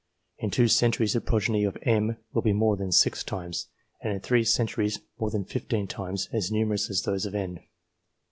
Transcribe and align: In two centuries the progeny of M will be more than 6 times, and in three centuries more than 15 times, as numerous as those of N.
In 0.39 0.49
two 0.49 0.67
centuries 0.67 1.13
the 1.13 1.21
progeny 1.21 1.63
of 1.63 1.77
M 1.83 2.17
will 2.33 2.41
be 2.41 2.53
more 2.53 2.75
than 2.75 2.91
6 2.91 3.23
times, 3.23 3.67
and 4.01 4.11
in 4.11 4.19
three 4.19 4.43
centuries 4.43 4.99
more 5.19 5.29
than 5.29 5.45
15 5.45 5.85
times, 5.85 6.27
as 6.33 6.51
numerous 6.51 6.89
as 6.89 7.03
those 7.03 7.27
of 7.27 7.35
N. 7.35 7.59